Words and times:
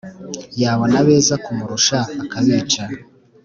Yabona 0.61 0.95
abeza 1.01 1.35
kumurusha, 1.43 1.97
akabicisha 2.23 2.83